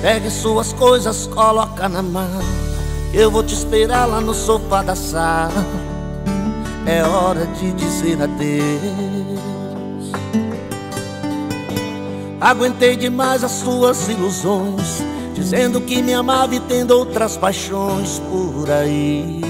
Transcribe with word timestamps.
Pegue 0.00 0.30
suas 0.30 0.72
coisas, 0.72 1.26
coloca 1.26 1.86
na 1.86 2.02
mão. 2.02 2.40
Eu 3.12 3.30
vou 3.30 3.42
te 3.42 3.52
esperar 3.52 4.06
lá 4.06 4.18
no 4.18 4.32
sofá 4.32 4.82
da 4.82 4.96
sala. 4.96 5.66
É 6.86 7.02
hora 7.02 7.46
de 7.46 7.72
dizer 7.72 8.16
adeus. 8.22 8.80
Aguentei 12.40 12.96
demais 12.96 13.44
as 13.44 13.50
suas 13.50 14.08
ilusões, 14.08 15.02
dizendo 15.34 15.82
que 15.82 16.00
me 16.00 16.14
amava 16.14 16.54
e 16.54 16.60
tendo 16.60 16.92
outras 16.92 17.36
paixões 17.36 18.18
por 18.30 18.70
aí. 18.70 19.42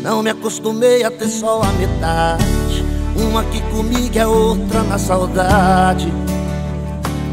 Não 0.00 0.22
me 0.22 0.30
acostumei 0.30 1.02
a 1.02 1.10
ter 1.10 1.28
só 1.28 1.60
a 1.60 1.72
metade, 1.72 2.84
uma 3.16 3.40
aqui 3.40 3.60
comigo 3.62 4.14
e 4.14 4.20
a 4.20 4.28
outra 4.28 4.84
na 4.84 4.96
saudade 4.96 6.12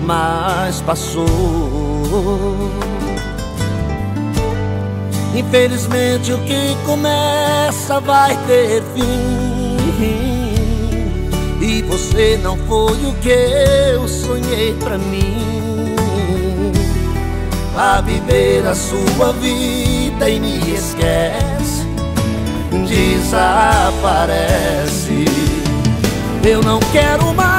mas 0.06 0.82
passou. 0.82 1.26
Infelizmente 5.36 6.32
o 6.32 6.38
que 6.40 6.78
começa 6.86 8.00
vai 8.00 8.38
ter 8.46 8.84
fim. 8.94 9.76
E 11.62 11.82
você 11.82 12.40
não 12.42 12.56
foi 12.68 13.06
o 13.06 13.14
que 13.16 13.30
eu 13.30 14.08
sonhei 14.08 14.74
pra 14.76 14.98
mim. 14.98 15.36
A 17.78 18.00
viver 18.02 18.66
a 18.66 18.74
sua 18.76 19.34
vida 19.34 20.30
e 20.30 20.40
me 20.40 20.60
esquece, 20.74 21.86
desaparece. 22.88 24.16
Eu 26.44 26.62
não 26.62 26.80
quero 26.94 27.34
mais 27.34 27.55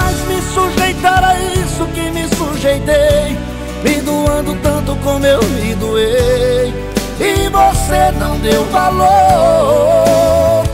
deu 8.50 8.64
valor. 8.66 10.64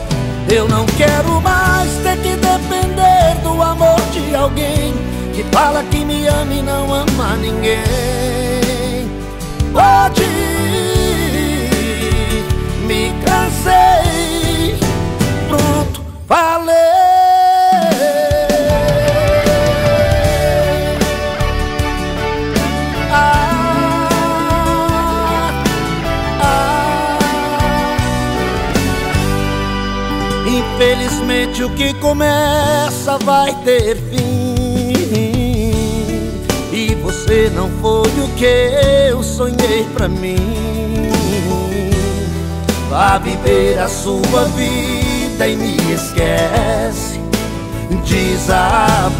Eu 0.49 0.67
não 0.67 0.85
quero 0.85 1.41
mais 1.41 1.89
ter 2.03 2.17
que 2.17 2.35
depender 2.35 3.35
do 3.41 3.59
amor 3.61 3.99
de 4.11 4.35
alguém 4.35 4.93
Que 5.33 5.43
fala 5.51 5.83
que 5.83 6.05
me 6.05 6.27
ama 6.27 6.53
e 6.53 6.61
não 6.61 6.93
ama 6.93 7.35
ninguém. 7.37 7.81
Pode 9.73 10.42
Infelizmente 30.53 31.63
o 31.63 31.69
que 31.71 31.95
começa 31.95 33.17
vai 33.23 33.51
ter 33.63 33.97
fim. 33.97 34.53
E 36.71 36.93
você 37.01 37.51
não 37.55 37.71
foi 37.81 38.07
o 38.07 38.27
que 38.37 38.45
eu 39.09 39.23
sonhei 39.23 39.83
pra 39.95 40.07
mim. 40.07 40.37
Vá 42.87 43.17
viver 43.17 43.79
a 43.79 43.87
sua 43.87 44.45
vida 44.55 45.47
e 45.47 45.55
me 45.55 45.75
esquece. 45.91 47.19
Desaparece. 48.05 49.11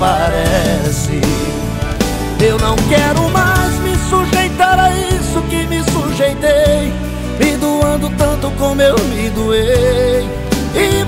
Eu 2.39 2.59
não 2.59 2.75
quero 2.89 3.27
mais 3.29 3.73
me 3.79 3.95
sujeitar 4.09 4.79
a 4.79 4.91
isso 4.91 5.41
que 5.49 5.65
me 5.65 5.83
sujeitei. 5.91 6.93
Me 7.39 7.57
doando 7.57 8.11
tanto 8.17 8.51
como 8.59 8.81
eu 8.81 8.95
me 9.05 9.12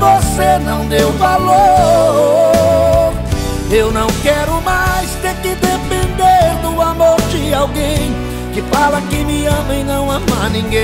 você 0.05 0.59
não 0.59 0.85
deu 0.87 1.11
valor. 1.13 2.53
Eu 3.71 3.91
não 3.91 4.05
quero 4.21 4.61
mais 4.61 5.09
ter 5.21 5.33
que 5.37 5.55
depender 5.55 6.61
do 6.61 6.79
amor 6.79 7.19
de 7.31 7.51
alguém 7.53 8.13
que 8.53 8.61
fala 8.73 9.01
que 9.01 9.23
me 9.23 9.47
ama 9.47 9.73
e 9.73 9.83
não 9.83 10.11
ama 10.11 10.49
ninguém. 10.49 10.83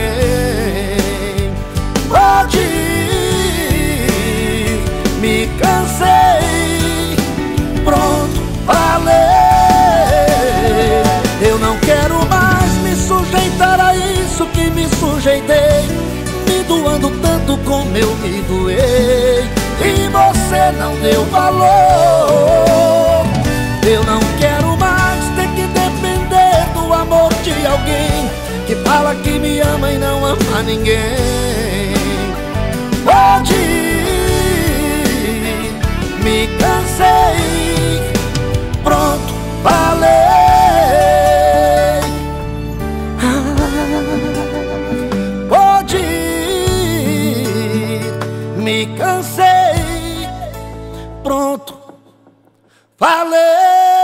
Pode 2.10 2.58
ir, 2.58 3.12
me 5.22 5.48
cansei, 5.60 6.21
como 17.72 17.96
eu 17.96 18.14
me 18.18 18.42
doei 18.42 19.50
E 19.80 20.10
você 20.10 20.72
não 20.78 20.94
deu 20.98 21.24
valor. 21.28 23.26
Eu 23.88 24.04
não 24.04 24.20
quero 24.38 24.76
mais 24.78 25.24
ter 25.38 25.48
que 25.56 25.66
depender 25.68 26.68
do 26.74 26.94
amor 26.94 27.34
de 27.44 27.66
alguém 27.66 28.30
Que 28.68 28.76
fala 28.76 29.16
que 29.16 29.40
me 29.40 29.62
ama 29.62 29.90
e 29.90 29.98
não 29.98 30.26
ama 30.26 30.62
ninguém 30.64 31.51
Pronto, 51.32 51.78
falei. 52.98 54.01